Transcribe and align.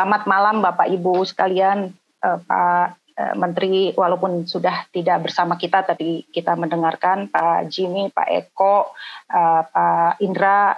selamat 0.00 0.24
malam 0.24 0.64
Bapak 0.64 0.88
Ibu 0.88 1.28
sekalian, 1.28 1.92
uh, 2.24 2.40
Pak 2.40 2.86
uh, 3.20 3.34
Menteri 3.36 3.92
walaupun 3.92 4.48
sudah 4.48 4.88
tidak 4.96 5.28
bersama 5.28 5.60
kita 5.60 5.84
tadi 5.84 6.24
kita 6.32 6.56
mendengarkan 6.56 7.28
Pak 7.28 7.68
Jimmy, 7.68 8.08
Pak 8.08 8.24
Eko, 8.32 8.96
uh, 9.28 9.62
Pak 9.68 10.16
Indra, 10.24 10.72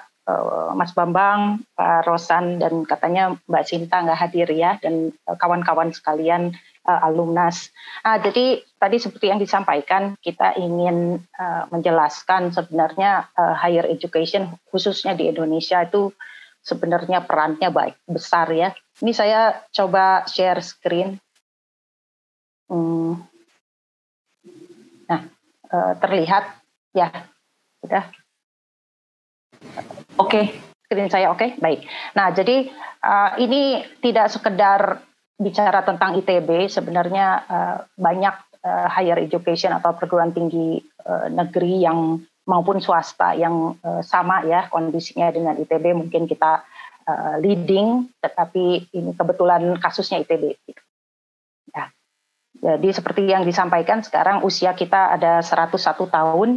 Mas 0.74 0.90
Bambang, 0.90 1.62
Pak 1.78 2.02
Rosan 2.02 2.58
dan 2.58 2.82
katanya 2.82 3.38
Mbak 3.46 3.62
Sinta 3.62 4.02
nggak 4.02 4.20
hadir 4.26 4.50
ya 4.50 4.74
dan 4.82 5.14
kawan-kawan 5.26 5.94
sekalian 5.94 6.54
alumnas. 6.82 7.74
Ah, 8.06 8.22
jadi 8.22 8.62
tadi 8.78 9.02
seperti 9.02 9.34
yang 9.34 9.42
disampaikan 9.42 10.14
kita 10.22 10.54
ingin 10.54 11.26
menjelaskan 11.74 12.54
sebenarnya 12.54 13.34
higher 13.34 13.82
education 13.90 14.54
khususnya 14.70 15.18
di 15.18 15.26
Indonesia 15.26 15.82
itu 15.82 16.14
sebenarnya 16.62 17.26
perannya 17.26 17.68
baik 17.68 17.98
besar 18.06 18.48
ya. 18.54 18.70
Ini 19.02 19.12
saya 19.12 19.66
coba 19.74 20.24
share 20.30 20.62
screen. 20.62 21.18
Hmm. 22.70 23.18
Nah, 25.10 25.20
uh, 25.68 25.92
terlihat 25.98 26.62
ya, 26.94 27.10
sudah. 27.82 28.04
Oke, 30.16 30.30
okay. 30.30 30.44
screen 30.86 31.10
saya 31.10 31.28
oke, 31.28 31.38
okay? 31.38 31.50
baik. 31.58 31.84
Nah, 32.14 32.30
jadi 32.30 32.70
uh, 33.02 33.36
ini 33.42 33.82
tidak 34.00 34.30
sekedar 34.30 35.02
bicara 35.36 35.82
tentang 35.82 36.14
ITB, 36.22 36.70
sebenarnya 36.70 37.26
uh, 37.50 37.76
banyak 37.98 38.36
higher 38.62 39.18
education 39.18 39.74
atau 39.74 39.98
perguruan 39.98 40.30
tinggi 40.30 40.78
negeri 41.34 41.82
yang 41.82 42.22
maupun 42.46 42.82
swasta 42.82 43.38
yang 43.38 43.78
uh, 43.82 44.02
sama 44.02 44.42
ya 44.42 44.66
kondisinya 44.66 45.30
dengan 45.30 45.54
ITB 45.58 45.94
mungkin 45.94 46.26
kita 46.26 46.66
uh, 47.06 47.34
leading 47.38 48.10
tetapi 48.18 48.90
ini 48.90 49.10
kebetulan 49.14 49.78
kasusnya 49.78 50.22
ITB 50.26 50.58
ya. 51.70 51.90
Jadi 52.62 52.88
seperti 52.94 53.22
yang 53.26 53.42
disampaikan 53.42 54.06
sekarang 54.06 54.46
usia 54.46 54.74
kita 54.76 55.14
ada 55.14 55.42
101 55.42 55.78
tahun 55.98 56.48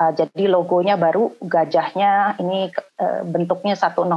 uh, 0.00 0.12
jadi 0.16 0.48
logonya 0.48 0.96
baru 0.96 1.36
gajahnya 1.40 2.40
ini 2.40 2.72
uh, 3.00 3.22
bentuknya 3.28 3.76
101 3.76 4.08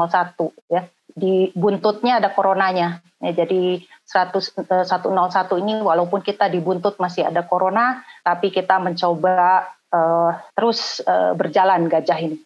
ya. 0.72 0.88
Di 1.14 1.54
buntutnya 1.54 2.18
ada 2.18 2.34
coronanya. 2.34 3.04
Ya, 3.22 3.46
jadi 3.46 3.86
100, 4.04 4.68
101 4.68 5.64
ini 5.64 5.80
walaupun 5.80 6.20
kita 6.20 6.52
dibuntut 6.52 7.00
masih 7.00 7.24
ada 7.24 7.46
corona 7.48 8.04
tapi 8.26 8.52
kita 8.52 8.82
mencoba 8.84 9.64
uh, 9.94 10.34
terus 10.58 11.00
uh, 11.06 11.38
berjalan 11.38 11.86
gajah 11.86 12.18
ini. 12.18 12.38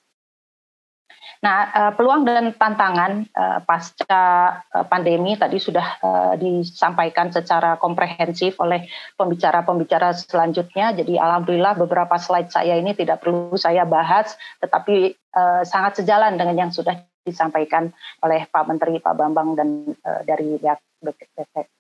Nah, 1.38 1.70
uh, 1.70 1.92
peluang 1.94 2.26
dan 2.26 2.50
tantangan 2.58 3.30
uh, 3.30 3.59
pasca 3.62 4.58
uh, 4.73 4.86
pandemi 4.90 5.38
tadi 5.38 5.62
sudah 5.62 6.02
uh, 6.02 6.34
disampaikan 6.34 7.30
secara 7.30 7.78
komprehensif 7.78 8.58
oleh 8.58 8.90
pembicara-pembicara 9.14 10.18
selanjutnya. 10.18 10.98
Jadi, 10.98 11.14
alhamdulillah 11.22 11.78
beberapa 11.78 12.18
slide 12.18 12.50
saya 12.50 12.73
ini 12.81 12.98
tidak 12.98 13.22
perlu 13.22 13.53
saya 13.53 13.86
bahas, 13.86 14.34
tetapi 14.66 15.14
uh, 15.38 15.62
sangat 15.62 16.02
sejalan 16.02 16.42
dengan 16.42 16.58
yang 16.58 16.72
sudah 16.73 17.06
disampaikan 17.22 17.94
oleh 18.25 18.50
Pak 18.50 18.66
Menteri 18.66 18.98
Pak 18.98 19.14
Bambang 19.14 19.53
dan 19.53 19.94
uh, 19.94 20.22
dari 20.25 20.58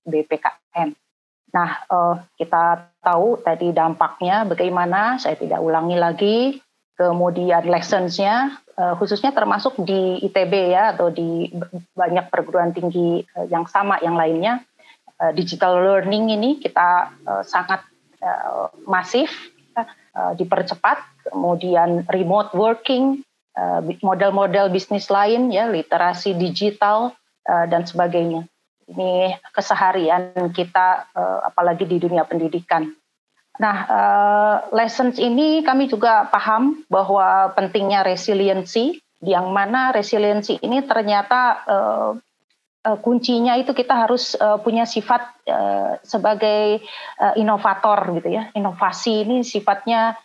BPKN. 0.05 1.06
Nah, 1.55 1.69
uh, 1.87 2.15
kita 2.35 2.91
tahu 2.99 3.39
tadi 3.39 3.71
dampaknya 3.71 4.43
bagaimana, 4.43 5.15
saya 5.15 5.39
tidak 5.39 5.63
ulangi 5.63 5.95
lagi. 5.95 6.37
Kemudian 6.97 7.69
lessons-nya, 7.69 8.57
uh, 8.73 8.97
khususnya 8.97 9.29
termasuk 9.29 9.77
di 9.85 10.17
ITB 10.25 10.73
ya, 10.73 10.97
atau 10.97 11.13
di 11.13 11.45
banyak 11.93 12.33
perguruan 12.33 12.73
tinggi 12.73 13.21
uh, 13.37 13.45
yang 13.47 13.69
sama 13.69 14.01
yang 14.01 14.17
lainnya. 14.17 14.65
Uh, 15.17 15.33
digital 15.33 15.77
learning 15.77 16.29
ini 16.33 16.57
kita 16.57 17.13
uh, 17.25 17.43
sangat 17.45 17.85
uh, 18.19 18.73
masif, 18.89 19.29
uh, 19.77 20.33
dipercepat. 20.33 20.99
Kemudian 21.29 22.07
remote 22.07 22.55
working, 22.55 23.21
model-model 23.99 24.69
bisnis 24.69 25.09
lain 25.09 25.49
ya, 25.49 25.67
literasi 25.67 26.37
digital, 26.37 27.13
uh, 27.45 27.65
dan 27.67 27.83
sebagainya 27.83 28.47
ini 28.87 29.35
keseharian 29.51 30.51
kita 30.55 31.11
uh, 31.11 31.39
apalagi 31.43 31.83
di 31.83 31.99
dunia 31.99 32.23
pendidikan. 32.23 32.87
Nah, 33.57 33.77
uh, 33.89 34.55
lessons 34.71 35.19
ini 35.19 35.65
kami 35.65 35.91
juga 35.91 36.29
paham 36.31 36.87
bahwa 36.87 37.51
pentingnya 37.57 38.05
resiliensi, 38.05 38.95
yang 39.19 39.49
mana 39.49 39.89
resiliensi 39.91 40.61
ini 40.61 40.85
ternyata 40.85 41.41
uh, 41.65 42.11
kuncinya 43.03 43.59
itu 43.59 43.75
kita 43.75 44.07
harus 44.07 44.31
punya 44.63 44.87
sifat 44.87 45.43
sebagai 46.07 46.79
inovator 47.35 47.99
gitu 48.15 48.31
ya. 48.31 48.47
Inovasi 48.55 49.27
ini 49.27 49.43
sifatnya 49.43 50.15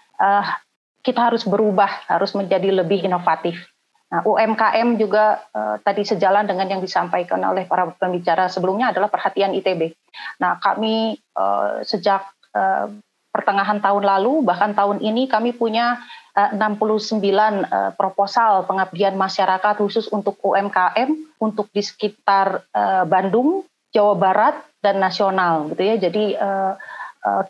kita 1.02 1.26
harus 1.26 1.42
berubah, 1.42 2.06
harus 2.06 2.38
menjadi 2.38 2.70
lebih 2.70 3.02
inovatif. 3.02 3.58
Nah, 4.12 4.20
UMKM 4.28 5.00
juga 5.00 5.40
uh, 5.56 5.80
tadi 5.80 6.04
sejalan 6.04 6.44
dengan 6.44 6.68
yang 6.68 6.84
disampaikan 6.84 7.40
oleh 7.48 7.64
para 7.64 7.88
pembicara 7.96 8.52
sebelumnya 8.52 8.92
adalah 8.92 9.08
perhatian 9.08 9.56
ITB. 9.56 9.96
Nah, 10.36 10.60
kami 10.60 11.16
uh, 11.32 11.80
sejak 11.80 12.20
uh, 12.52 12.92
pertengahan 13.32 13.80
tahun 13.80 14.04
lalu 14.04 14.44
bahkan 14.44 14.76
tahun 14.76 15.00
ini 15.00 15.32
kami 15.32 15.56
punya 15.56 15.96
uh, 16.36 16.52
69 16.52 17.24
uh, 17.24 17.96
proposal 17.96 18.68
pengabdian 18.68 19.16
masyarakat 19.16 19.80
khusus 19.80 20.04
untuk 20.12 20.36
UMKM 20.44 21.40
untuk 21.40 21.72
di 21.72 21.80
sekitar 21.80 22.68
uh, 22.76 23.08
Bandung, 23.08 23.64
Jawa 23.96 24.12
Barat 24.20 24.60
dan 24.84 25.00
nasional 25.00 25.72
gitu 25.72 25.82
ya. 25.84 25.96
Jadi 25.96 26.34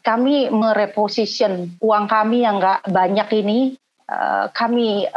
kami 0.05 0.53
mereposition 0.53 1.81
uang 1.81 2.05
kami 2.05 2.45
yang 2.45 2.61
nggak 2.61 2.93
banyak 2.93 3.29
ini 3.41 3.73
kami 4.53 5.09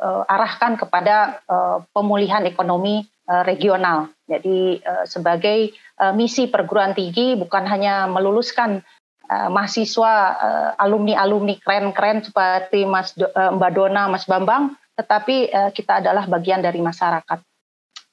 uh, 0.00 0.24
arahkan 0.26 0.80
kepada 0.80 1.44
uh, 1.46 1.84
pemulihan 1.92 2.42
ekonomi 2.48 3.04
uh, 3.28 3.44
regional. 3.44 4.08
Jadi 4.26 4.80
uh, 4.80 5.04
sebagai 5.04 5.76
uh, 6.00 6.16
misi 6.16 6.48
perguruan 6.48 6.96
tinggi 6.96 7.36
bukan 7.36 7.68
hanya 7.68 8.08
meluluskan 8.08 8.80
uh, 9.28 9.48
mahasiswa 9.52 10.14
uh, 10.40 10.70
alumni-alumni 10.80 11.60
keren-keren 11.60 12.24
seperti 12.24 12.88
Mas 12.88 13.12
Do, 13.12 13.28
uh, 13.28 13.52
Mbak 13.54 13.70
Dona, 13.76 14.08
Mas 14.08 14.24
Bambang, 14.24 14.74
tetapi 14.96 15.52
uh, 15.52 15.70
kita 15.70 16.00
adalah 16.00 16.24
bagian 16.26 16.64
dari 16.64 16.80
masyarakat. 16.80 17.38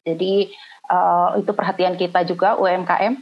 Jadi 0.04 0.52
uh, 0.92 1.40
itu 1.40 1.52
perhatian 1.52 1.96
kita 1.96 2.24
juga 2.24 2.56
UMKM. 2.60 3.20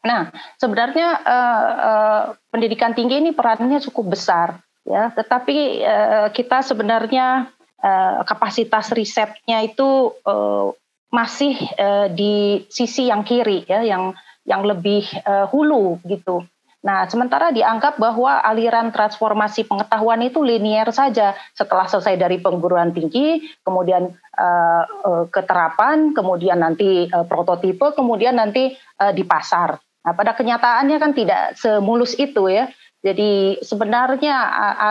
Nah, 0.00 0.32
sebenarnya 0.56 1.08
uh, 1.20 1.68
uh, 1.76 2.22
pendidikan 2.48 2.96
tinggi 2.96 3.20
ini 3.20 3.36
perannya 3.36 3.84
cukup 3.84 4.16
besar 4.16 4.56
ya, 4.88 5.12
tetapi 5.12 5.84
uh, 5.84 6.28
kita 6.32 6.64
sebenarnya 6.64 7.52
uh, 7.82 8.22
kapasitas 8.24 8.92
risetnya 8.92 9.64
itu 9.64 10.14
uh, 10.24 10.72
masih 11.10 11.58
uh, 11.76 12.06
di 12.12 12.64
sisi 12.70 13.10
yang 13.10 13.26
kiri 13.26 13.66
ya 13.66 13.82
yang 13.82 14.14
yang 14.46 14.62
lebih 14.64 15.04
uh, 15.26 15.50
hulu 15.50 15.98
gitu. 16.06 16.46
Nah, 16.80 17.04
sementara 17.04 17.52
dianggap 17.52 18.00
bahwa 18.00 18.40
aliran 18.40 18.88
transformasi 18.88 19.68
pengetahuan 19.68 20.24
itu 20.24 20.40
linier 20.40 20.88
saja 20.96 21.36
setelah 21.52 21.84
selesai 21.84 22.16
dari 22.16 22.40
perguruan 22.40 22.96
tinggi, 22.96 23.44
kemudian 23.60 24.08
uh, 24.16 24.84
uh, 25.04 25.24
keterapan, 25.28 26.16
kemudian 26.16 26.64
nanti 26.64 27.04
uh, 27.12 27.28
prototipe, 27.28 27.92
kemudian 27.92 28.40
nanti 28.40 28.72
uh, 28.96 29.12
di 29.12 29.28
pasar. 29.28 29.76
Nah, 29.76 30.16
pada 30.16 30.32
kenyataannya 30.32 30.96
kan 30.96 31.12
tidak 31.12 31.60
semulus 31.60 32.16
itu 32.16 32.48
ya. 32.48 32.72
Jadi 33.00 33.56
sebenarnya 33.64 34.36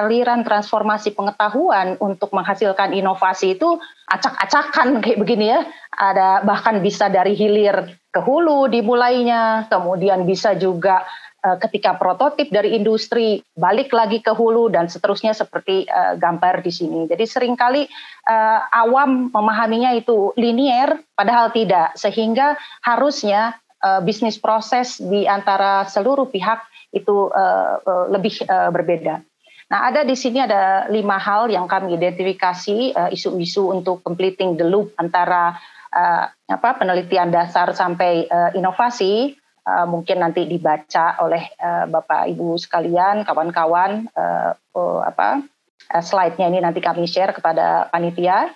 aliran 0.02 0.42
transformasi 0.42 1.14
pengetahuan 1.14 1.94
untuk 2.02 2.34
menghasilkan 2.34 2.90
inovasi 2.97 3.53
itu 3.53 3.78
acak-acakan 4.09 4.97
kayak 5.06 5.22
begini 5.22 5.53
ya. 5.53 5.62
Ada 5.94 6.42
bahkan 6.42 6.81
bisa 6.81 7.06
dari 7.06 7.38
hilir 7.38 7.86
ke 8.09 8.18
hulu 8.18 8.66
dimulainya, 8.66 9.70
kemudian 9.70 10.26
bisa 10.26 10.58
juga 10.58 11.06
uh, 11.46 11.58
ketika 11.61 11.96
prototip 12.02 12.50
dari 12.50 12.73
industri 12.73 13.46
balik 13.53 13.94
lagi 13.94 14.20
ke 14.26 14.34
hulu 14.34 14.73
dan 14.73 14.90
seterusnya 14.90 15.38
seperti 15.38 15.85
uh, 15.85 16.17
gambar 16.17 16.66
di 16.66 16.72
sini. 16.73 17.06
Jadi 17.06 17.23
sering 17.29 17.53
kali 17.53 17.85
uh, 18.26 18.59
awam 18.73 19.29
memahaminya 19.29 19.94
itu 19.94 20.34
linier 20.34 20.97
padahal 21.14 21.53
tidak 21.53 21.94
sehingga 21.94 22.58
harusnya 22.82 23.53
uh, 23.84 23.99
bisnis 24.03 24.40
proses 24.40 24.99
di 24.99 25.28
antara 25.28 25.87
seluruh 25.87 26.28
pihak 26.28 26.64
itu 26.91 27.29
uh, 27.29 27.79
uh, 27.84 28.05
lebih 28.09 28.43
uh, 28.47 28.70
berbeda. 28.73 29.22
Nah, 29.70 29.79
ada 29.85 30.02
di 30.02 30.17
sini 30.17 30.41
ada 30.41 30.90
lima 30.90 31.22
hal 31.22 31.46
yang 31.53 31.70
kami 31.70 31.93
identifikasi 31.93 32.97
isu-isu 33.14 33.70
uh, 33.70 33.78
untuk 33.78 34.02
completing 34.02 34.58
the 34.58 34.66
loop 34.66 34.97
antara 34.97 35.53
uh, 35.93 36.26
apa 36.49 36.70
penelitian 36.81 37.29
dasar 37.29 37.70
sampai 37.78 38.26
uh, 38.26 38.49
inovasi. 38.58 39.37
Uh, 39.70 39.85
mungkin 39.85 40.25
nanti 40.25 40.49
dibaca 40.49 41.22
oleh 41.22 41.53
uh, 41.61 41.85
Bapak 41.85 42.25
Ibu 42.34 42.58
sekalian, 42.58 43.22
kawan-kawan 43.22 44.09
uh, 44.17 44.58
uh, 44.73 44.99
apa 45.05 45.46
uh, 45.93 46.02
slide-nya 46.02 46.49
ini 46.49 46.58
nanti 46.58 46.82
kami 46.82 47.05
share 47.05 47.37
kepada 47.37 47.85
panitia. 47.93 48.49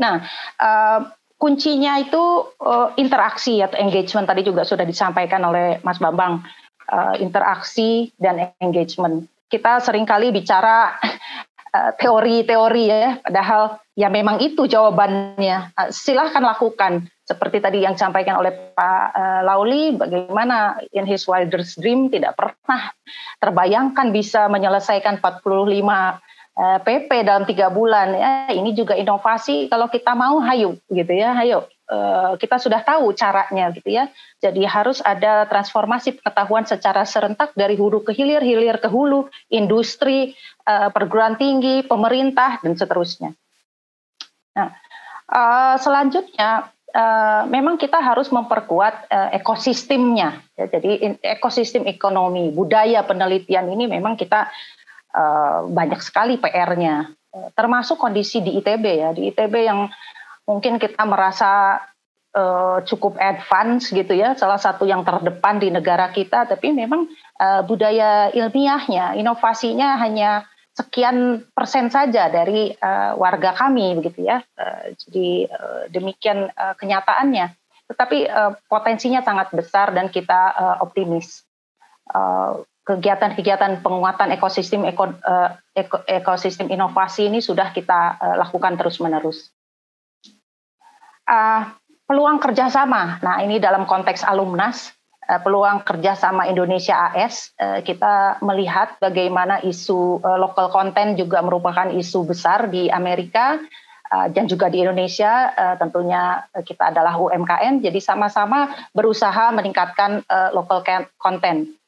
Nah, 0.00 0.24
uh, 0.56 1.12
kuncinya 1.42 1.98
itu 1.98 2.22
uh, 2.62 2.94
interaksi 2.94 3.58
atau 3.58 3.74
engagement 3.74 4.30
tadi 4.30 4.46
juga 4.46 4.62
sudah 4.62 4.86
disampaikan 4.86 5.42
oleh 5.42 5.82
Mas 5.82 5.98
Bambang 5.98 6.38
uh, 6.86 7.18
interaksi 7.18 8.14
dan 8.14 8.54
engagement. 8.62 9.26
Kita 9.50 9.82
sering 9.82 10.06
kali 10.06 10.30
bicara 10.30 10.94
teori-teori 12.00 12.84
uh, 12.86 12.94
ya, 12.94 13.10
padahal 13.18 13.82
ya 13.98 14.06
memang 14.06 14.38
itu 14.38 14.70
jawabannya. 14.70 15.74
Uh, 15.74 15.90
silahkan 15.90 16.46
lakukan 16.46 17.10
seperti 17.26 17.58
tadi 17.58 17.82
yang 17.82 17.98
disampaikan 17.98 18.38
oleh 18.38 18.54
Pak 18.78 19.06
uh, 19.10 19.40
Lauli, 19.42 19.98
bagaimana 19.98 20.78
in 20.94 21.10
his 21.10 21.26
wildest 21.26 21.82
dream 21.82 22.06
tidak 22.06 22.38
pernah 22.38 22.94
terbayangkan 23.42 24.14
bisa 24.14 24.46
menyelesaikan 24.46 25.18
45 25.18 25.42
PP 26.62 27.10
eh, 27.10 27.24
dalam 27.26 27.42
tiga 27.42 27.68
bulan. 27.74 28.14
Ya 28.14 28.54
ini 28.54 28.70
juga 28.70 28.94
inovasi 28.94 29.66
kalau 29.66 29.90
kita 29.90 30.14
mau 30.14 30.38
hayu 30.38 30.78
gitu 30.86 31.12
ya 31.12 31.34
hayo. 31.34 31.66
Eh, 31.90 32.32
kita 32.38 32.62
sudah 32.62 32.86
tahu 32.86 33.10
caranya 33.18 33.74
gitu 33.74 33.90
ya. 33.90 34.06
Jadi 34.38 34.62
harus 34.62 35.02
ada 35.02 35.48
transformasi 35.50 36.22
pengetahuan 36.22 36.62
secara 36.62 37.02
serentak 37.02 37.50
dari 37.58 37.74
hulu 37.74 38.06
ke 38.06 38.14
hilir 38.14 38.40
hilir 38.40 38.78
ke 38.78 38.86
hulu 38.86 39.26
industri 39.50 40.38
eh, 40.62 40.88
perguruan 40.94 41.34
tinggi 41.34 41.82
pemerintah 41.82 42.62
dan 42.62 42.78
seterusnya. 42.78 43.34
Nah 44.54 44.70
selanjutnya 45.80 46.68
memang 47.48 47.80
kita 47.80 48.04
harus 48.04 48.28
memperkuat 48.28 49.08
ekosistemnya. 49.32 50.44
Ya, 50.60 50.68
jadi 50.68 51.16
ekosistem 51.24 51.88
ekonomi 51.88 52.52
budaya 52.52 53.00
penelitian 53.00 53.72
ini 53.72 53.88
memang 53.88 54.20
kita 54.20 54.52
Eh, 55.12 55.60
banyak 55.68 56.00
sekali 56.00 56.40
PR-nya, 56.40 57.12
termasuk 57.52 58.00
kondisi 58.00 58.40
di 58.40 58.56
ITB 58.56 58.84
ya, 58.96 59.12
di 59.12 59.28
ITB 59.28 59.54
yang 59.60 59.92
mungkin 60.48 60.80
kita 60.80 61.04
merasa 61.04 61.84
uh, 62.32 62.80
cukup 62.88 63.20
advance 63.20 63.92
gitu 63.92 64.16
ya, 64.16 64.32
salah 64.40 64.56
satu 64.56 64.88
yang 64.88 65.04
terdepan 65.04 65.60
di 65.60 65.68
negara 65.68 66.08
kita, 66.16 66.48
tapi 66.48 66.72
memang 66.72 67.12
uh, 67.36 67.60
budaya 67.60 68.32
ilmiahnya, 68.32 69.12
inovasinya 69.20 70.00
hanya 70.00 70.48
sekian 70.72 71.44
persen 71.52 71.92
saja 71.92 72.32
dari 72.32 72.72
uh, 72.72 73.12
warga 73.20 73.52
kami 73.52 74.00
begitu 74.00 74.24
ya. 74.24 74.40
Uh, 74.56 74.96
jadi 74.96 75.28
uh, 75.52 75.82
demikian 75.92 76.48
uh, 76.56 76.72
kenyataannya. 76.80 77.52
Tetapi 77.84 78.18
uh, 78.32 78.56
potensinya 78.64 79.20
sangat 79.20 79.52
besar 79.52 79.92
dan 79.92 80.08
kita 80.08 80.56
uh, 80.56 80.76
optimis. 80.80 81.44
Uh, 82.08 82.64
kegiatan-kegiatan 82.82 83.78
penguatan 83.80 84.34
ekosistem 84.34 84.82
eko, 84.90 85.14
uh, 85.14 85.54
eko, 85.74 86.02
ekosistem 86.06 86.66
inovasi 86.66 87.30
ini 87.30 87.38
sudah 87.38 87.70
kita 87.70 88.18
uh, 88.18 88.34
lakukan 88.42 88.74
terus-menerus. 88.74 89.54
Uh, 91.22 91.70
peluang 92.10 92.42
kerjasama, 92.42 93.22
nah 93.22 93.38
ini 93.38 93.62
dalam 93.62 93.86
konteks 93.86 94.26
alumnas, 94.26 94.90
uh, 95.30 95.38
peluang 95.38 95.86
kerjasama 95.86 96.50
Indonesia 96.50 96.98
AS, 97.14 97.54
uh, 97.62 97.78
kita 97.86 98.42
melihat 98.42 98.98
bagaimana 98.98 99.62
isu 99.62 100.18
uh, 100.18 100.38
local 100.42 100.66
content 100.74 101.14
juga 101.14 101.38
merupakan 101.38 101.86
isu 101.86 102.26
besar 102.26 102.66
di 102.66 102.90
Amerika 102.90 103.62
dan 104.12 104.44
juga 104.44 104.68
di 104.68 104.84
Indonesia. 104.84 105.56
Tentunya 105.80 106.44
kita 106.68 106.92
adalah 106.92 107.16
UMKM, 107.16 107.80
jadi 107.80 107.96
sama-sama 107.96 108.68
berusaha 108.92 109.48
meningkatkan 109.56 110.20
uh, 110.28 110.52
local 110.52 110.84
content 111.16 111.64
Eh, 111.64 111.81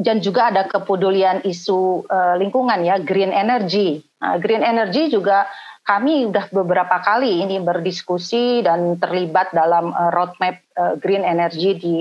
dan 0.00 0.22
juga 0.24 0.48
ada 0.48 0.64
kepedulian 0.64 1.42
isu 1.44 2.06
uh, 2.06 2.34
lingkungan 2.38 2.80
ya 2.86 2.96
green 3.02 3.34
energy. 3.34 4.00
Nah, 4.22 4.38
green 4.40 4.64
energy 4.64 5.10
juga 5.10 5.50
kami 5.84 6.30
sudah 6.30 6.46
beberapa 6.54 7.02
kali 7.02 7.44
ini 7.44 7.58
berdiskusi 7.58 8.62
dan 8.62 8.96
terlibat 8.96 9.50
dalam 9.50 9.90
uh, 9.92 10.10
roadmap 10.14 10.60
green 11.02 11.26
energy 11.26 11.76
di 11.76 11.96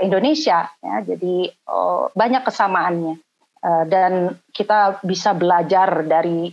Indonesia. 0.00 0.64
Ya, 0.80 0.96
jadi 1.04 1.52
uh, 1.68 2.08
banyak 2.12 2.40
kesamaannya 2.44 3.20
dan 3.88 4.38
kita 4.52 5.02
bisa 5.04 5.34
belajar 5.34 6.06
dari 6.06 6.52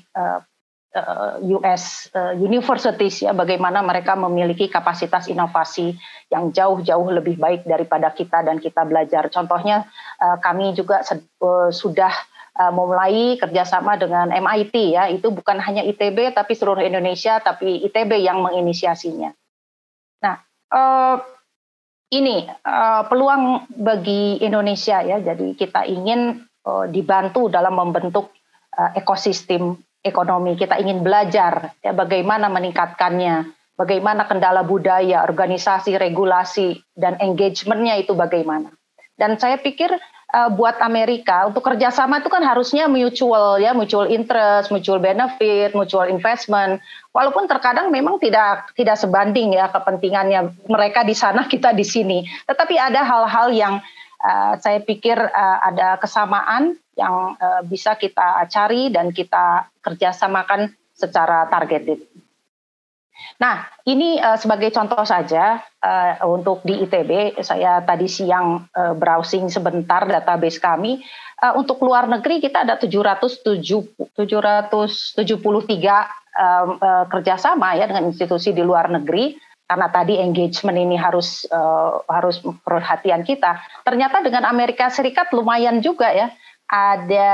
uh, 0.96 1.38
US 1.60 2.10
uh, 2.16 2.34
universities 2.34 3.28
ya 3.28 3.36
bagaimana 3.36 3.84
mereka 3.84 4.16
memiliki 4.16 4.72
kapasitas 4.72 5.28
inovasi 5.28 5.94
yang 6.32 6.50
jauh-jauh 6.56 7.12
lebih 7.12 7.36
baik 7.36 7.68
daripada 7.68 8.10
kita 8.16 8.42
dan 8.42 8.58
kita 8.58 8.88
belajar. 8.88 9.28
Contohnya 9.28 9.86
uh, 10.24 10.40
kami 10.40 10.74
juga 10.74 11.04
sudah 11.70 12.14
memulai 12.56 13.36
kerjasama 13.36 14.00
dengan 14.00 14.32
MIT 14.32 14.96
ya 14.96 15.12
itu 15.12 15.28
bukan 15.28 15.60
hanya 15.60 15.84
ITB 15.84 16.32
tapi 16.32 16.56
seluruh 16.56 16.88
Indonesia 16.88 17.44
tapi 17.44 17.84
ITB 17.84 18.24
yang 18.24 18.40
menginisiasinya. 18.40 19.36
Nah 20.24 20.40
ini 22.16 22.48
peluang 23.12 23.68
bagi 23.76 24.40
Indonesia 24.40 25.04
ya 25.04 25.20
jadi 25.20 25.52
kita 25.52 25.84
ingin 25.84 26.48
dibantu 26.96 27.52
dalam 27.52 27.76
membentuk 27.76 28.32
ekosistem 28.96 29.76
ekonomi. 30.06 30.54
Kita 30.54 30.78
ingin 30.78 31.02
belajar 31.02 31.74
ya 31.82 31.92
bagaimana 31.92 32.46
meningkatkannya, 32.48 33.50
bagaimana 33.74 34.30
kendala 34.30 34.62
budaya, 34.62 35.26
organisasi, 35.26 35.98
regulasi, 35.98 36.78
dan 36.94 37.18
engagementnya 37.18 37.98
itu 37.98 38.14
bagaimana. 38.14 38.70
Dan 39.18 39.42
saya 39.42 39.58
pikir 39.58 39.90
uh, 40.36 40.50
buat 40.52 40.78
Amerika 40.84 41.48
untuk 41.48 41.64
kerjasama 41.64 42.20
itu 42.20 42.30
kan 42.30 42.44
harusnya 42.44 42.86
mutual 42.86 43.58
ya, 43.58 43.72
mutual 43.72 44.06
interest, 44.12 44.70
mutual 44.70 45.02
benefit, 45.02 45.74
mutual 45.74 46.06
investment. 46.12 46.84
Walaupun 47.16 47.48
terkadang 47.48 47.90
memang 47.90 48.20
tidak 48.20 48.76
tidak 48.76 49.00
sebanding 49.00 49.56
ya 49.56 49.72
kepentingannya 49.72 50.52
mereka 50.68 51.02
di 51.08 51.16
sana 51.16 51.48
kita 51.54 51.72
di 51.72 51.88
sini. 51.88 52.28
Tetapi 52.46 52.76
ada 52.76 53.02
hal-hal 53.02 53.48
yang 53.56 53.74
uh, 54.22 54.54
saya 54.60 54.84
pikir 54.84 55.16
uh, 55.16 55.58
ada 55.64 55.96
kesamaan 55.98 56.76
yang 56.96 57.36
uh, 57.36 57.62
bisa 57.68 58.00
kita 58.00 58.44
cari 58.48 58.90
dan 58.90 59.12
kita 59.12 59.68
kerjasamakan 59.84 60.72
secara 60.96 61.46
targeted. 61.52 62.08
Nah, 63.40 63.68
ini 63.88 64.20
uh, 64.20 64.40
sebagai 64.40 64.72
contoh 64.72 65.04
saja 65.04 65.60
uh, 65.84 66.24
untuk 66.28 66.64
di 66.64 66.84
ITB, 66.88 67.40
saya 67.44 67.84
tadi 67.84 68.08
siang 68.08 68.68
uh, 68.72 68.96
browsing 68.96 69.52
sebentar 69.52 70.08
database 70.08 70.60
kami. 70.60 71.04
Uh, 71.36 71.60
untuk 71.60 71.84
luar 71.84 72.08
negeri 72.08 72.40
kita 72.40 72.64
ada 72.64 72.80
707, 72.80 73.60
773 74.16 75.20
uh, 75.20 76.00
uh, 76.80 77.06
kerjasama 77.12 77.76
ya 77.76 77.92
dengan 77.92 78.08
institusi 78.08 78.56
di 78.56 78.64
luar 78.64 78.88
negeri 78.88 79.36
karena 79.66 79.90
tadi 79.90 80.22
engagement 80.22 80.78
ini 80.78 80.96
harus 80.96 81.44
uh, 81.50 82.06
harus 82.08 82.40
perhatian 82.64 83.26
kita. 83.26 83.60
Ternyata 83.84 84.22
dengan 84.22 84.46
Amerika 84.48 84.88
Serikat 84.88 85.34
lumayan 85.34 85.82
juga 85.82 86.14
ya 86.14 86.32
ada 86.66 87.32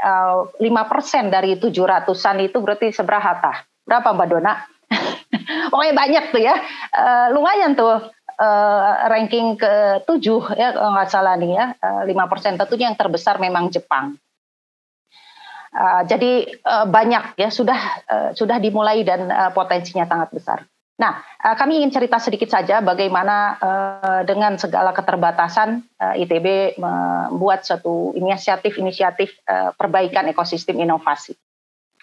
eh, 0.00 0.38
lima 0.64 0.82
uh, 0.84 0.88
persen 0.88 1.28
dari 1.28 1.60
tujuh 1.60 1.84
ratusan 1.84 2.40
itu 2.40 2.56
berarti 2.60 2.88
seberapa? 2.88 3.52
Berapa 3.84 4.08
Mbak 4.16 4.28
Dona? 4.32 4.54
Pokoknya 5.72 5.94
banyak 5.96 6.24
tuh 6.32 6.40
ya, 6.40 6.56
uh, 6.92 7.26
lumayan 7.32 7.76
tuh 7.76 8.00
uh, 8.40 8.90
ranking 9.08 9.60
ke 9.60 10.04
tujuh 10.08 10.56
ya 10.56 10.72
kalau 10.72 10.92
nggak 10.96 11.10
salah 11.12 11.36
nih 11.36 11.52
ya, 11.52 11.64
lima 12.08 12.24
uh, 12.24 12.28
persen 12.28 12.56
tentunya 12.56 12.92
yang 12.92 12.96
terbesar 12.96 13.36
memang 13.40 13.68
Jepang. 13.68 14.16
Uh, 15.72 16.04
jadi 16.04 16.52
uh, 16.68 16.84
banyak 16.84 17.32
ya 17.40 17.48
sudah 17.48 17.80
uh, 18.04 18.30
sudah 18.36 18.60
dimulai 18.60 19.08
dan 19.08 19.32
uh, 19.32 19.48
potensinya 19.56 20.04
sangat 20.04 20.28
besar. 20.32 20.58
Nah, 21.00 21.24
uh, 21.24 21.56
kami 21.56 21.80
ingin 21.80 21.90
cerita 21.90 22.20
sedikit 22.20 22.52
saja 22.52 22.84
bagaimana 22.84 23.56
uh, 23.58 24.20
dengan 24.28 24.60
segala 24.60 24.92
keterbatasan 24.92 25.80
uh, 25.98 26.14
ITB 26.14 26.76
membuat 26.76 27.64
suatu 27.64 28.12
inisiatif-inisiatif 28.12 29.32
perbaikan 29.80 30.28
ekosistem 30.28 30.78
inovasi 30.78 31.32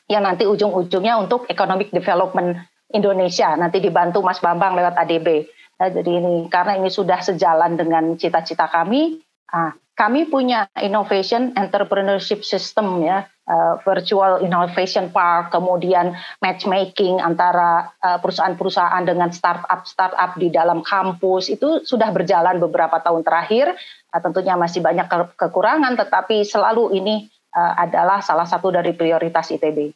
yang 0.09 0.25
nanti 0.25 0.49
ujung-ujungnya 0.49 1.21
untuk 1.21 1.45
economic 1.47 1.93
development 1.93 2.57
Indonesia 2.89 3.53
nanti 3.53 3.77
dibantu 3.77 4.25
Mas 4.25 4.41
Bambang 4.41 4.73
lewat 4.73 4.97
ADB. 4.97 5.45
Nah, 5.79 5.89
jadi 5.93 6.11
ini 6.19 6.49
karena 6.49 6.75
ini 6.75 6.89
sudah 6.89 7.21
sejalan 7.21 7.77
dengan 7.77 8.17
cita-cita 8.17 8.67
kami, 8.67 9.21
uh, 9.53 9.71
kami 9.99 10.31
punya 10.31 10.71
innovation 10.79 11.51
entrepreneurship 11.59 12.47
system 12.47 13.03
ya 13.03 13.27
uh, 13.49 13.75
virtual 13.83 14.39
innovation 14.39 15.11
park, 15.11 15.51
kemudian 15.51 16.15
matchmaking 16.39 17.19
antara 17.19 17.91
uh, 17.99 18.15
perusahaan-perusahaan 18.23 19.03
dengan 19.03 19.33
startup-startup 19.35 20.39
di 20.39 20.53
dalam 20.53 20.85
kampus 20.85 21.51
itu 21.51 21.83
sudah 21.83 22.15
berjalan 22.15 22.63
beberapa 22.63 23.01
tahun 23.03 23.27
terakhir. 23.27 23.75
Uh, 24.07 24.21
tentunya 24.23 24.55
masih 24.55 24.79
banyak 24.79 25.11
ke 25.11 25.17
kekurangan, 25.35 25.99
tetapi 25.99 26.47
selalu 26.47 26.95
ini 26.95 27.27
uh, 27.51 27.83
adalah 27.83 28.23
salah 28.23 28.47
satu 28.47 28.71
dari 28.71 28.95
prioritas 28.95 29.51
ITB. 29.51 29.91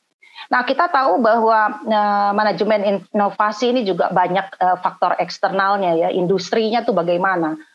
Nah, 0.52 0.68
kita 0.68 0.92
tahu 0.92 1.24
bahwa 1.24 1.88
manajemen 2.36 3.08
inovasi 3.16 3.72
ini 3.72 3.88
juga 3.88 4.12
banyak 4.12 4.60
faktor 4.84 5.16
eksternalnya 5.16 5.96
ya, 5.96 6.10
industrinya 6.12 6.84
tuh 6.84 6.92
bagaimana 6.92 7.56
Eh, 7.56 7.73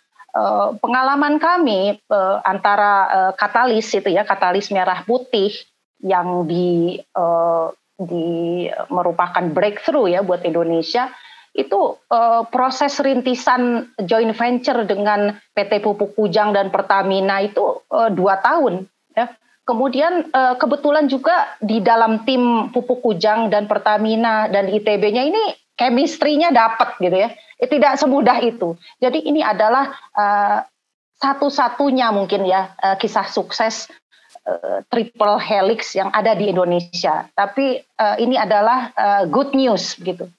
pengalaman 0.79 1.41
kami 1.41 1.97
uh, 2.13 2.39
antara 2.45 2.93
uh, 3.09 3.33
katalis 3.33 3.89
itu 3.97 4.13
ya 4.13 4.29
katalis 4.29 4.69
merah 4.69 5.03
putih 5.09 5.53
yang 5.99 6.47
di 6.47 7.01
di 7.99 8.29
merupakan 8.87 9.43
breakthrough 9.51 10.07
ya 10.07 10.23
buat 10.23 10.47
Indonesia 10.47 11.11
itu 11.59 11.99
uh, 12.15 12.47
proses 12.47 13.03
rintisan 13.03 13.91
joint 14.07 14.31
venture 14.31 14.87
dengan 14.87 15.35
PT 15.57 15.83
Pupuk 15.83 16.15
Kujang 16.15 16.55
dan 16.55 16.71
Pertamina 16.71 17.43
itu 17.43 17.83
uh, 17.91 18.07
dua 18.15 18.39
tahun. 18.39 18.87
Ya. 19.19 19.35
Kemudian 19.67 20.33
kebetulan 20.33 21.13
juga 21.13 21.45
di 21.61 21.85
dalam 21.85 22.25
tim 22.25 22.73
Pupuk 22.73 23.05
Kujang 23.05 23.53
dan 23.53 23.69
Pertamina 23.69 24.49
dan 24.49 24.65
ITB-nya 24.65 25.29
ini 25.29 25.45
chemistry-nya 25.77 26.55
dapat 26.55 26.97
gitu 27.03 27.13
ya. 27.13 27.29
Tidak 27.59 27.99
semudah 27.99 28.39
itu. 28.39 28.79
Jadi 29.03 29.27
ini 29.27 29.43
adalah 29.43 29.91
uh, 30.15 30.63
satu-satunya 31.19 32.15
mungkin 32.15 32.47
ya 32.47 32.71
uh, 32.79 32.95
kisah 32.95 33.27
sukses 33.27 33.91
uh, 34.47 34.87
triple 34.87 35.43
helix 35.43 35.99
yang 35.99 36.15
ada 36.15 36.39
di 36.39 36.55
Indonesia. 36.55 37.27
Tapi 37.35 37.83
uh, 37.99 38.17
ini 38.23 38.39
adalah 38.39 38.95
uh, 38.95 39.23
good 39.27 39.51
news 39.59 39.99
gitu. 39.99 40.31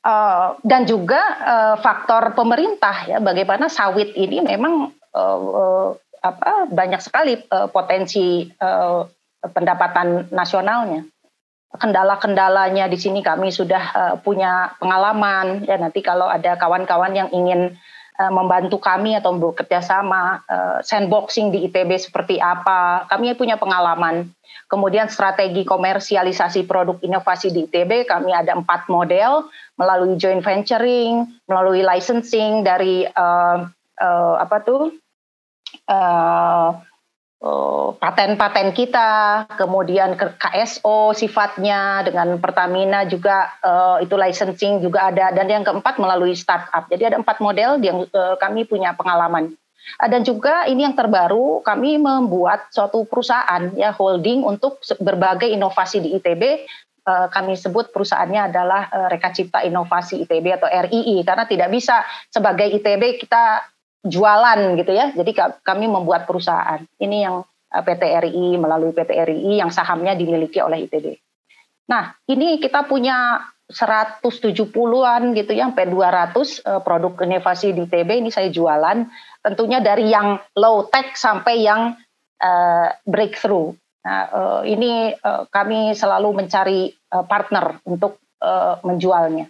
Uh, 0.00 0.56
dan 0.64 0.88
juga 0.88 1.20
uh, 1.20 1.76
faktor 1.76 2.32
pemerintah 2.32 3.04
ya 3.04 3.20
bagaimana 3.20 3.68
sawit 3.68 4.16
ini 4.16 4.40
memang 4.40 4.96
uh, 5.12 5.36
uh, 5.36 5.88
apa 6.24 6.72
banyak 6.72 7.04
sekali 7.04 7.36
uh, 7.52 7.68
potensi 7.68 8.48
uh, 8.48 9.04
pendapatan 9.44 10.32
nasionalnya 10.32 11.04
kendala-kendalanya 11.76 12.90
di 12.90 12.98
sini 12.98 13.22
kami 13.22 13.54
sudah 13.54 13.84
uh, 13.94 14.14
punya 14.18 14.74
pengalaman. 14.82 15.62
Ya 15.68 15.78
nanti 15.78 16.02
kalau 16.02 16.26
ada 16.26 16.58
kawan-kawan 16.58 17.14
yang 17.14 17.30
ingin 17.30 17.78
uh, 18.18 18.32
membantu 18.34 18.82
kami 18.82 19.14
atau 19.14 19.30
bekerja 19.38 19.78
sama 19.78 20.42
uh, 20.50 20.82
sandboxing 20.82 21.54
di 21.54 21.70
ITB 21.70 21.94
seperti 22.00 22.42
apa 22.42 23.06
kami 23.06 23.38
punya 23.38 23.54
pengalaman. 23.54 24.34
Kemudian 24.70 25.10
strategi 25.10 25.66
komersialisasi 25.66 26.66
produk 26.66 26.98
inovasi 27.02 27.50
di 27.50 27.66
ITB 27.66 28.06
kami 28.06 28.30
ada 28.34 28.54
empat 28.54 28.86
model 28.86 29.50
melalui 29.74 30.14
joint 30.14 30.42
venturing, 30.42 31.26
melalui 31.46 31.82
licensing 31.82 32.62
dari 32.62 33.06
uh, 33.06 33.66
uh, 33.98 34.34
apa 34.38 34.56
tuh 34.62 34.94
uh, 35.90 36.89
paten-paten 37.96 38.76
kita, 38.76 39.48
kemudian 39.56 40.12
ke 40.12 40.36
KSO 40.36 41.16
sifatnya 41.16 42.04
dengan 42.04 42.36
Pertamina 42.36 43.08
juga 43.08 43.56
uh, 43.64 43.96
itu 44.04 44.12
licensing 44.12 44.84
juga 44.84 45.08
ada 45.08 45.32
dan 45.32 45.48
yang 45.48 45.64
keempat 45.64 45.96
melalui 45.96 46.36
startup. 46.36 46.84
Jadi 46.92 47.08
ada 47.08 47.16
empat 47.16 47.40
model 47.40 47.80
yang 47.80 48.04
uh, 48.12 48.36
kami 48.36 48.68
punya 48.68 48.92
pengalaman. 48.92 49.56
Ah, 49.98 50.08
dan 50.08 50.22
juga 50.22 50.68
ini 50.68 50.86
yang 50.86 50.94
terbaru 50.94 51.64
kami 51.64 51.98
membuat 51.98 52.70
suatu 52.70 53.08
perusahaan 53.08 53.72
ya 53.74 53.90
holding 53.90 54.44
untuk 54.44 54.78
berbagai 55.00 55.48
inovasi 55.50 56.04
di 56.04 56.14
ITB 56.20 56.42
eh, 57.08 57.26
kami 57.32 57.56
sebut 57.56 57.90
perusahaannya 57.90 58.52
adalah 58.52 58.82
eh, 58.92 59.06
Reka 59.16 59.30
Cipta 59.34 59.64
Inovasi 59.64 60.22
ITB 60.28 60.46
atau 60.60 60.68
RII 60.68 61.24
karena 61.26 61.44
tidak 61.48 61.68
bisa 61.72 62.04
sebagai 62.28 62.68
ITB 62.70 63.18
kita 63.18 63.64
jualan 64.04 64.58
gitu 64.80 64.92
ya. 64.92 65.12
Jadi 65.12 65.32
kami 65.60 65.86
membuat 65.86 66.24
perusahaan. 66.24 66.80
Ini 67.00 67.16
yang 67.24 67.44
eh, 67.72 67.82
PT 67.84 68.02
RII 68.28 68.48
melalui 68.56 68.92
PT 68.96 69.12
RII 69.12 69.60
yang 69.60 69.70
sahamnya 69.72 70.16
dimiliki 70.16 70.60
oleh 70.60 70.88
ITB. 70.88 71.16
Nah, 71.90 72.14
ini 72.30 72.62
kita 72.62 72.86
punya 72.86 73.42
170-an 73.70 75.22
gitu 75.34 75.52
ya 75.54 75.70
sampai 75.70 75.86
200 75.86 76.82
produk 76.82 77.22
inovasi 77.22 77.70
di 77.70 77.86
ITB 77.86 78.18
ini 78.18 78.30
saya 78.34 78.50
jualan 78.50 79.06
tentunya 79.46 79.78
dari 79.78 80.10
yang 80.10 80.42
low 80.58 80.90
tech 80.90 81.14
sampai 81.14 81.62
yang 81.62 81.94
uh, 82.42 82.88
breakthrough. 83.06 83.70
Nah, 84.00 84.64
ini 84.64 85.12
kami 85.52 85.92
selalu 85.92 86.42
mencari 86.42 86.88
partner 87.28 87.84
untuk 87.84 88.16
menjualnya. 88.80 89.44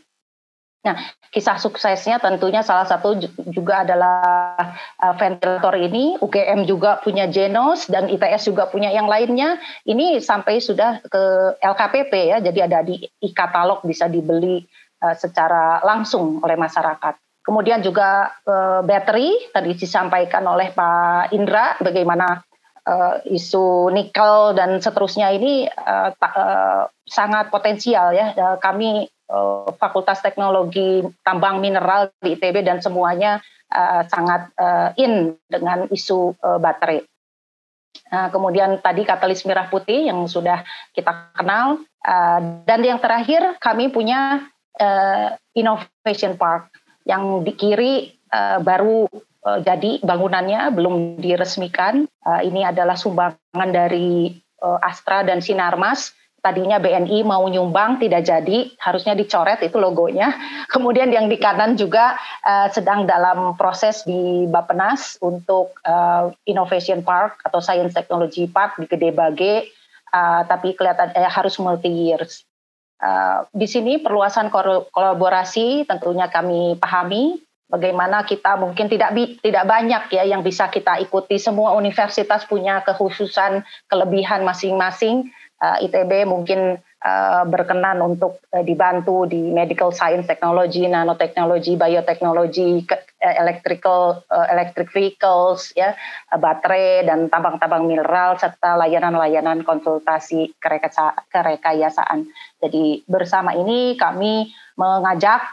Nah, 0.80 0.96
kisah 1.28 1.60
suksesnya 1.60 2.16
tentunya 2.24 2.64
salah 2.64 2.88
satu 2.88 3.12
juga 3.52 3.84
adalah 3.84 4.56
uh, 4.96 5.14
ventilator 5.20 5.76
ini. 5.76 6.16
UGM 6.16 6.64
juga 6.64 6.96
punya 7.04 7.28
Genos 7.28 7.84
dan 7.84 8.08
ITS 8.08 8.48
juga 8.48 8.64
punya 8.72 8.88
yang 8.88 9.04
lainnya. 9.04 9.60
Ini 9.84 10.24
sampai 10.24 10.56
sudah 10.56 11.04
ke 11.04 11.22
LKPP 11.60 12.12
ya, 12.32 12.38
jadi 12.40 12.64
ada 12.64 12.80
di 12.80 12.96
e-katalog 13.20 13.84
bisa 13.84 14.08
dibeli 14.08 14.64
uh, 15.04 15.12
secara 15.12 15.84
langsung 15.84 16.40
oleh 16.40 16.56
masyarakat. 16.56 17.44
Kemudian 17.44 17.84
juga 17.84 18.32
uh, 18.48 18.80
battery 18.80 19.52
tadi 19.52 19.76
disampaikan 19.76 20.48
oleh 20.48 20.72
Pak 20.72 21.32
Indra 21.36 21.76
bagaimana 21.76 22.40
uh, 22.88 23.20
isu 23.28 23.92
nikel 23.92 24.56
dan 24.56 24.80
seterusnya 24.80 25.28
ini 25.36 25.68
uh, 25.68 26.08
uh, 26.16 26.88
sangat 27.04 27.52
potensial 27.52 28.16
ya. 28.16 28.32
Uh, 28.32 28.56
kami 28.56 29.08
uh, 29.30 29.70
Fakultas 29.78 30.18
Teknologi 30.20 31.06
Tambang 31.22 31.62
Mineral 31.62 32.10
di 32.18 32.34
ITB 32.34 32.66
dan 32.66 32.82
semuanya 32.82 33.38
uh, 33.70 34.02
sangat 34.10 34.50
uh, 34.58 34.90
in 34.98 35.38
dengan 35.46 35.86
isu 35.88 36.34
uh, 36.42 36.58
baterai. 36.58 37.06
Nah, 38.10 38.26
kemudian 38.30 38.82
tadi 38.82 39.06
katalis 39.06 39.46
merah 39.46 39.70
putih 39.70 40.10
yang 40.10 40.26
sudah 40.26 40.66
kita 40.94 41.30
kenal 41.34 41.78
uh, 42.02 42.40
dan 42.66 42.82
yang 42.82 42.98
terakhir 42.98 43.58
kami 43.62 43.90
punya 43.90 44.50
uh, 44.78 45.38
Innovation 45.54 46.34
Park 46.34 46.74
yang 47.06 47.42
di 47.46 47.54
kiri 47.54 48.14
uh, 48.34 48.58
baru 48.62 49.06
uh, 49.46 49.58
jadi 49.62 50.02
bangunannya 50.02 50.74
belum 50.74 51.22
diresmikan. 51.22 52.06
Uh, 52.22 52.42
ini 52.42 52.66
adalah 52.66 52.94
sumbangan 52.98 53.70
dari 53.70 54.34
uh, 54.62 54.78
Astra 54.82 55.22
dan 55.22 55.42
Sinarmas. 55.42 56.14
Tadinya 56.40 56.80
BNI 56.80 57.20
mau 57.20 57.44
nyumbang 57.44 58.00
tidak 58.00 58.24
jadi, 58.24 58.72
harusnya 58.80 59.12
dicoret 59.12 59.60
itu 59.60 59.76
logonya. 59.76 60.32
Kemudian 60.72 61.12
yang 61.12 61.28
di 61.28 61.36
kanan 61.36 61.76
juga 61.76 62.16
uh, 62.44 62.72
sedang 62.72 63.04
dalam 63.04 63.52
proses 63.60 64.08
di 64.08 64.48
Bapenas 64.48 65.20
untuk 65.20 65.76
uh, 65.84 66.32
Innovation 66.48 67.04
Park 67.04 67.44
atau 67.44 67.60
Science 67.60 67.92
Technology 67.92 68.48
Park 68.48 68.80
di 68.80 68.88
Gede 68.88 69.12
Bage, 69.12 69.68
uh, 70.16 70.48
tapi 70.48 70.72
kelihatan 70.72 71.12
eh, 71.12 71.28
harus 71.28 71.60
multi 71.60 71.92
years. 71.92 72.48
Uh, 73.00 73.44
di 73.52 73.64
sini 73.64 74.00
perluasan 74.00 74.48
kolaborasi 74.52 75.88
tentunya 75.88 76.28
kami 76.28 76.76
pahami 76.76 77.40
bagaimana 77.70 78.26
kita 78.26 78.58
mungkin 78.58 78.90
tidak 78.90 79.14
tidak 79.40 79.64
banyak 79.64 80.02
ya 80.10 80.26
yang 80.26 80.42
bisa 80.42 80.68
kita 80.68 80.98
ikuti 81.00 81.38
semua 81.38 81.78
universitas 81.78 82.44
punya 82.44 82.82
kekhususan 82.82 83.62
kelebihan 83.86 84.42
masing-masing 84.42 85.30
ITB 85.60 86.24
mungkin 86.24 86.80
uh, 86.80 87.44
berkenan 87.44 88.00
untuk 88.00 88.40
uh, 88.48 88.64
dibantu 88.64 89.28
di 89.28 89.52
medical 89.52 89.92
science 89.92 90.24
technology, 90.24 90.88
nanoteknologi, 90.88 91.76
bioteknologi, 91.76 92.84
electrical 93.20 94.24
electric 94.48 94.88
vehicles 94.96 95.76
ya, 95.76 95.92
baterai 96.32 97.04
dan 97.04 97.28
tambang-tambang 97.28 97.84
mineral 97.84 98.40
serta 98.40 98.80
layanan-layanan 98.80 99.60
konsultasi 99.60 100.56
kerekayasaan. 101.28 102.24
Jadi 102.64 103.04
bersama 103.04 103.52
ini 103.52 104.00
kami 104.00 104.48
mengajak 104.80 105.44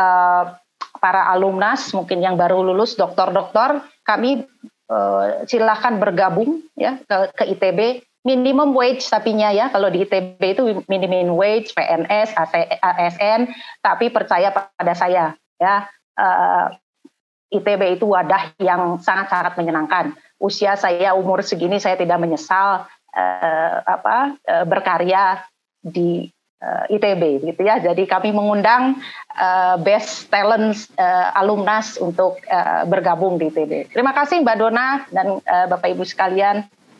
uh, 0.00 0.56
para 1.00 1.28
alumnas 1.32 1.92
mungkin 1.92 2.24
yang 2.24 2.40
baru 2.40 2.64
lulus 2.64 2.96
doktor-doktor 2.96 3.84
kami 4.04 4.44
uh, 4.88 5.44
silakan 5.44 6.00
bergabung 6.00 6.64
ya 6.76 7.00
ke, 7.04 7.16
ke 7.36 7.44
ITB 7.56 7.80
minimum 8.24 8.76
wage 8.76 9.04
tapinya 9.06 9.52
ya. 9.52 9.72
Kalau 9.72 9.88
di 9.88 10.04
ITB 10.04 10.40
itu 10.40 10.62
minimum 10.86 11.36
wage 11.36 11.72
PNS 11.72 12.36
ASN 12.80 13.48
tapi 13.80 14.12
percaya 14.12 14.52
pada 14.52 14.92
saya 14.92 15.36
ya 15.60 15.88
uh, 16.16 16.68
eh, 16.72 17.58
ITB 17.60 18.00
itu 18.00 18.06
wadah 18.06 18.54
yang 18.60 19.00
sangat-sangat 19.00 19.58
menyenangkan. 19.58 20.14
Usia 20.40 20.78
saya 20.78 21.12
umur 21.12 21.44
segini 21.44 21.82
saya 21.82 21.98
tidak 21.98 22.20
menyesal 22.22 22.86
uh, 23.12 23.76
apa 23.84 24.38
uh, 24.46 24.64
berkarya 24.64 25.42
di 25.80 26.30
uh, 26.62 26.84
ITB 26.88 27.44
gitu 27.44 27.60
ya. 27.66 27.82
Jadi 27.82 28.06
kami 28.06 28.30
mengundang 28.32 29.00
uh, 29.36 29.76
best 29.80 30.28
talent 30.30 30.76
uh, 30.96 31.32
alumnas 31.34 31.96
untuk 31.98 32.40
uh, 32.46 32.84
bergabung 32.86 33.40
di 33.40 33.48
ITB 33.48 33.92
terima 33.92 34.12
kasih 34.12 34.42
Mbak 34.42 34.56
Dona 34.58 34.88
dan 35.10 35.40
uh, 35.40 35.66
Bapak 35.70 35.90
Ibu 35.94 36.04
sekalian 36.04 36.66